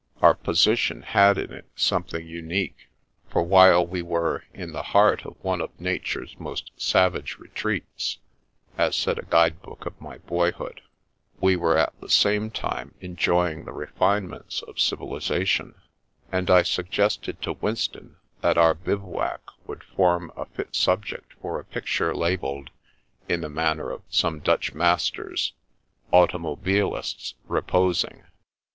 Our 0.19 0.33
position 0.33 1.03
had 1.03 1.37
in 1.37 1.53
it 1.53 1.69
something 1.75 2.25
unique, 2.25 2.87
for 3.29 3.43
while 3.43 3.85
we 3.85 4.01
were" 4.01 4.43
in 4.51 4.71
the 4.71 4.81
heart 4.81 5.27
of 5.27 5.35
one 5.43 5.61
of 5.61 5.79
nature's 5.79 6.39
most 6.39 6.71
savage 6.75 7.37
retreats" 7.37 8.17
(as 8.79 8.95
said 8.95 9.19
a 9.19 9.25
guide 9.25 9.61
book 9.61 9.85
of 9.85 10.01
my 10.01 10.17
boyhood), 10.17 10.81
we 11.39 11.55
were 11.55 11.77
at 11.77 11.93
the 12.01 12.09
same 12.09 12.49
time 12.49 12.95
enjoying 12.99 13.65
the 13.65 13.73
refinements 13.73 14.63
of 14.63 14.79
civilisation, 14.79 15.75
and 16.31 16.49
I 16.49 16.63
sug 16.63 16.89
gested 16.89 17.39
to 17.41 17.53
Winston 17.53 18.15
that 18.41 18.57
our 18.57 18.73
bivouac 18.73 19.41
would 19.67 19.83
form 19.83 20.31
a 20.35 20.45
fit 20.45 20.75
subject 20.75 21.33
for 21.43 21.59
a 21.59 21.63
picture 21.63 22.15
labelled, 22.15 22.71
in 23.29 23.41
the 23.41 23.49
manner 23.49 23.91
of 23.91 24.01
some 24.09 24.39
Dutch 24.39 24.73
masters," 24.73 25.53
Automobilists 26.11 27.35
Reposing." 27.47 28.23